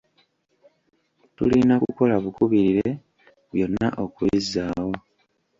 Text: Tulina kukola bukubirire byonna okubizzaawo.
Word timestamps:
Tulina 1.35 1.75
kukola 1.83 2.15
bukubirire 2.23 2.89
byonna 3.51 3.87
okubizzaawo. 4.03 4.93